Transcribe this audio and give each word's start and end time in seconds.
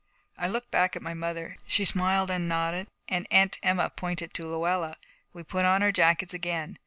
I 0.35 0.47
looked 0.47 0.71
back 0.71 0.95
at 0.95 1.03
my 1.03 1.13
mother. 1.13 1.57
She 1.67 1.85
smiled 1.85 2.31
and 2.31 2.49
nodded, 2.49 2.87
and 3.07 3.27
Aunt 3.29 3.59
Emma 3.61 3.91
pointed 3.95 4.33
to 4.33 4.47
Luella. 4.47 4.97
We 5.31 5.43
put 5.43 5.63
on 5.63 5.83
our 5.83 5.91
jackets 5.91 6.33
again. 6.33 6.79